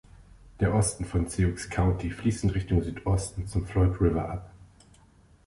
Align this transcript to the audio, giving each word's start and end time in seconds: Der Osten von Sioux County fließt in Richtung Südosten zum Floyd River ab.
Der 0.59 0.73
Osten 0.73 1.05
von 1.05 1.27
Sioux 1.27 1.69
County 1.69 2.09
fließt 2.09 2.45
in 2.45 2.49
Richtung 2.49 2.81
Südosten 2.81 3.45
zum 3.45 3.67
Floyd 3.67 4.01
River 4.01 4.27
ab. 4.29 4.51